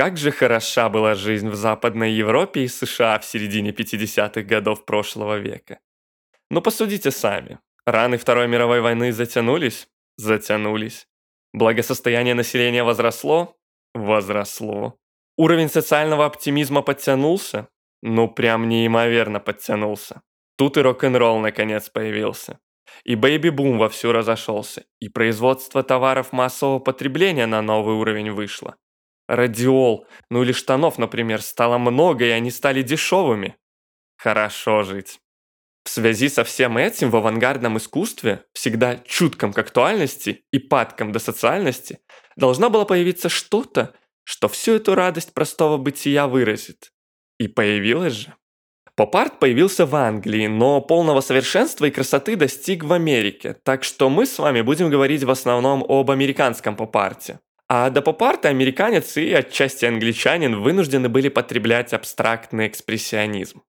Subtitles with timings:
[0.00, 5.36] Как же хороша была жизнь в Западной Европе и США в середине 50-х годов прошлого
[5.36, 5.78] века.
[6.50, 7.58] Ну посудите сами.
[7.84, 9.88] Раны Второй мировой войны затянулись?
[10.16, 11.06] Затянулись.
[11.52, 13.58] Благосостояние населения возросло?
[13.94, 14.96] Возросло.
[15.36, 17.68] Уровень социального оптимизма подтянулся?
[18.00, 20.22] Ну прям неимоверно подтянулся.
[20.56, 22.58] Тут и рок-н-ролл наконец появился.
[23.04, 28.76] И бэйби-бум вовсю разошелся, и производство товаров массового потребления на новый уровень вышло.
[29.30, 33.56] Радиол, ну или штанов, например, стало много, и они стали дешевыми.
[34.16, 35.20] Хорошо жить.
[35.84, 41.20] В связи со всем этим в авангардном искусстве, всегда чутком к актуальности и падком до
[41.20, 42.00] социальности,
[42.34, 46.92] должна была появиться что-то, что всю эту радость простого бытия выразит.
[47.38, 48.34] И появилось же.
[48.96, 54.26] Поп-арт появился в Англии, но полного совершенства и красоты достиг в Америке, так что мы
[54.26, 57.38] с вами будем говорить в основном об американском поп-арте.
[57.72, 63.62] А до поп-арта американец и отчасти англичанин вынуждены были потреблять абстрактный экспрессионизм.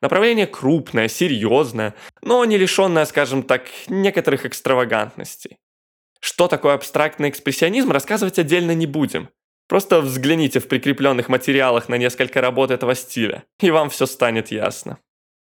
[0.00, 5.58] Направление крупное, серьезное, но не лишенное, скажем так, некоторых экстравагантностей.
[6.20, 9.30] Что такое абстрактный экспрессионизм, рассказывать отдельно не будем.
[9.66, 14.98] Просто взгляните в прикрепленных материалах на несколько работ этого стиля, и вам все станет ясно.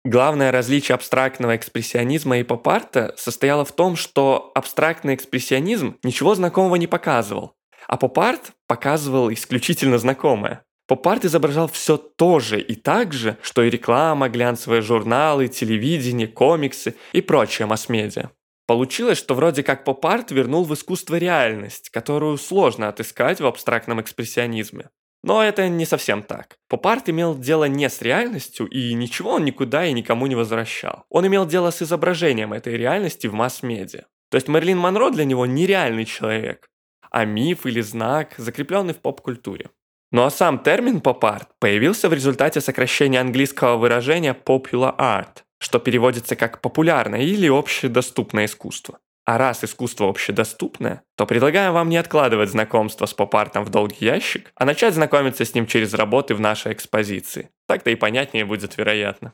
[0.06, 6.86] Главное различие абстрактного экспрессионизма и поп-арта состояло в том, что абстрактный экспрессионизм ничего знакомого не
[6.86, 7.54] показывал,
[7.88, 10.64] а поп-арт показывал исключительно знакомое.
[10.88, 16.96] Поп-арт изображал все то же и так же, что и реклама, глянцевые журналы, телевидение, комиксы
[17.12, 18.30] и прочее масс-медиа.
[18.66, 24.90] Получилось, что вроде как поп-арт вернул в искусство реальность, которую сложно отыскать в абстрактном экспрессионизме.
[25.24, 26.56] Но это не совсем так.
[26.68, 31.04] Поп-арт имел дело не с реальностью, и ничего он никуда и никому не возвращал.
[31.10, 34.04] Он имел дело с изображением этой реальности в масс-медиа.
[34.30, 36.68] То есть Мерлин Монро для него нереальный человек,
[37.12, 39.70] а миф или знак, закрепленный в поп-культуре.
[40.10, 46.36] Ну а сам термин поп-арт появился в результате сокращения английского выражения popular art, что переводится
[46.36, 48.98] как популярное или общедоступное искусство.
[49.24, 54.50] А раз искусство общедоступное, то предлагаем вам не откладывать знакомство с поп-артом в долгий ящик,
[54.56, 57.50] а начать знакомиться с ним через работы в нашей экспозиции.
[57.68, 59.32] Так-то и понятнее будет, вероятно.